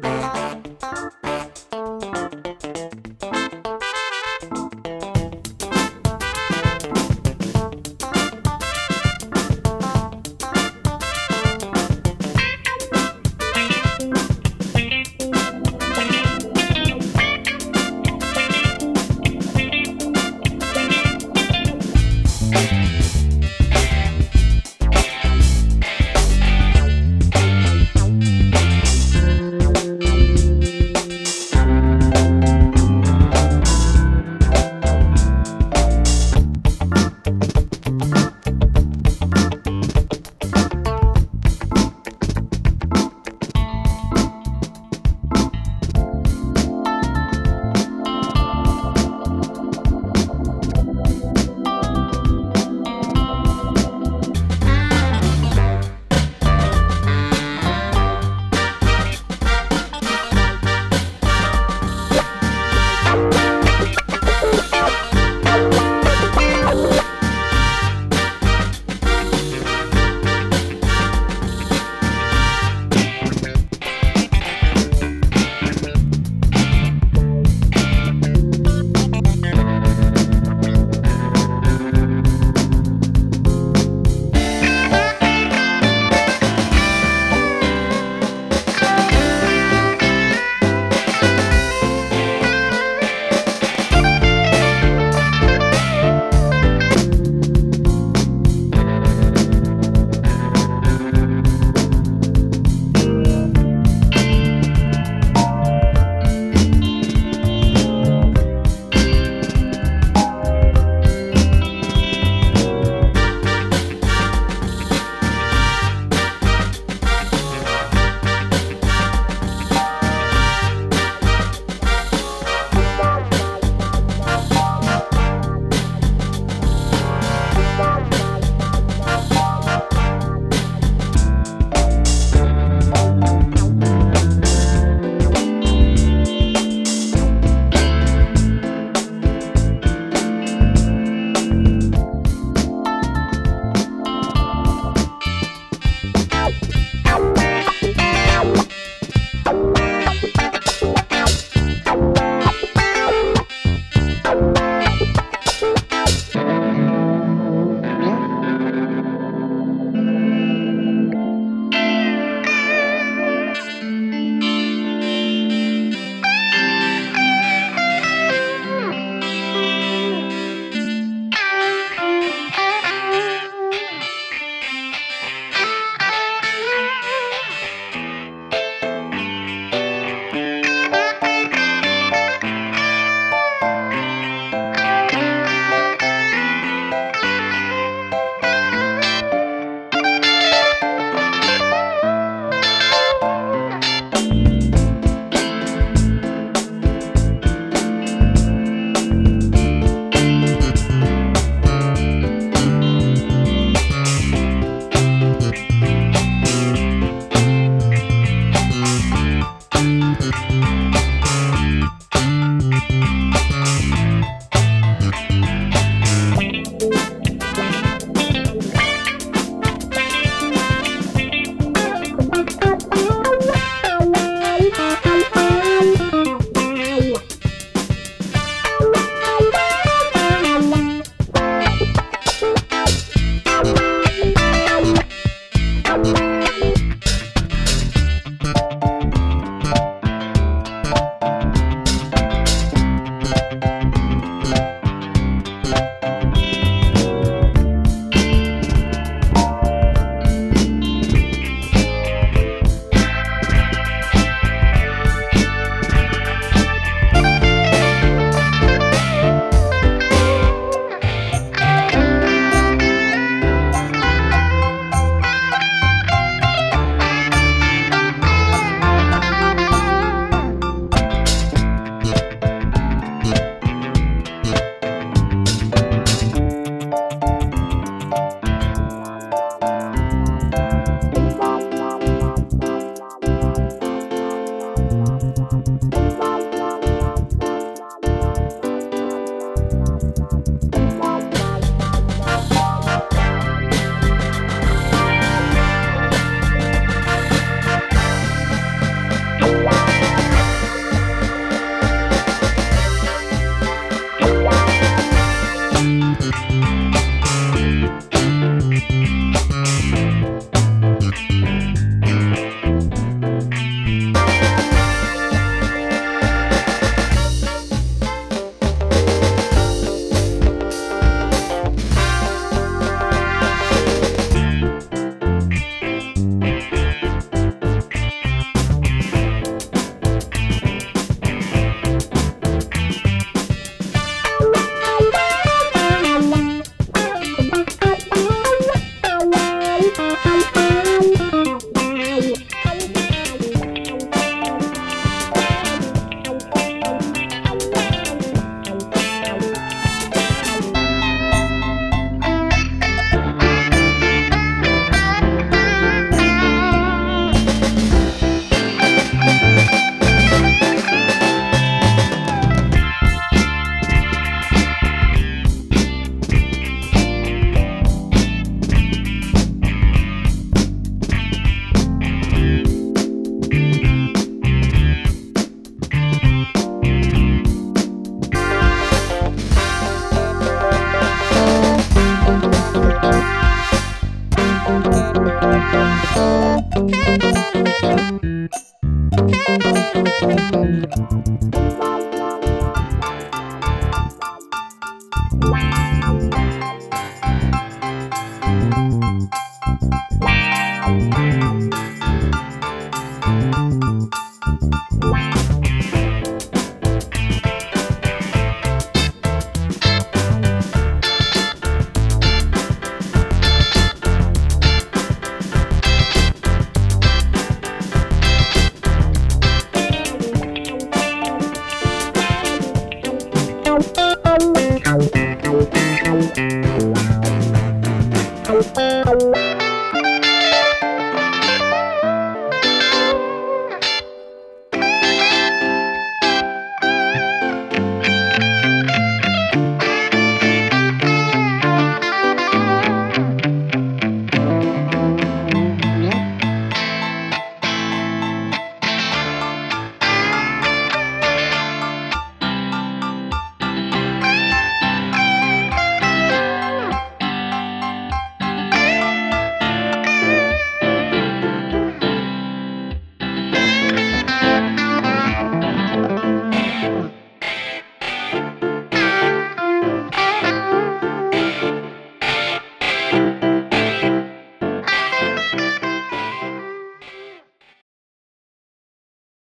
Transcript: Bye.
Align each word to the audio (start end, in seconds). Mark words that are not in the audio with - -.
Bye. 0.00 0.21